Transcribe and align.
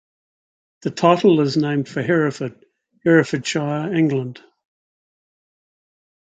The 0.81 0.89
title 0.89 1.41
is 1.41 1.57
named 1.57 1.87
for 1.87 2.01
Hereford, 2.01 2.65
Herefordshire, 3.05 3.93
England. 3.93 4.41